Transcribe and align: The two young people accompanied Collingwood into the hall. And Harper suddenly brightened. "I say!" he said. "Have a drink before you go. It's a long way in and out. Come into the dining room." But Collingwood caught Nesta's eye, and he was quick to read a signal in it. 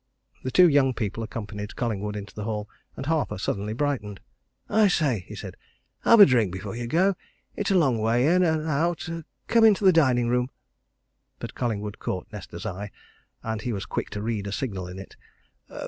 The 0.41 0.49
two 0.49 0.67
young 0.67 0.95
people 0.95 1.21
accompanied 1.21 1.75
Collingwood 1.75 2.15
into 2.15 2.33
the 2.33 2.45
hall. 2.45 2.67
And 2.97 3.05
Harper 3.05 3.37
suddenly 3.37 3.73
brightened. 3.73 4.19
"I 4.67 4.87
say!" 4.87 5.25
he 5.27 5.35
said. 5.35 5.55
"Have 5.99 6.19
a 6.19 6.25
drink 6.25 6.51
before 6.51 6.75
you 6.75 6.87
go. 6.87 7.13
It's 7.55 7.69
a 7.69 7.75
long 7.77 7.99
way 7.99 8.25
in 8.25 8.41
and 8.41 8.65
out. 8.65 9.07
Come 9.47 9.63
into 9.63 9.85
the 9.85 9.93
dining 9.93 10.27
room." 10.27 10.49
But 11.37 11.53
Collingwood 11.53 11.99
caught 11.99 12.25
Nesta's 12.31 12.65
eye, 12.65 12.89
and 13.43 13.61
he 13.61 13.71
was 13.73 13.85
quick 13.85 14.09
to 14.09 14.23
read 14.23 14.47
a 14.47 14.51
signal 14.51 14.87
in 14.87 14.97
it. 14.97 15.15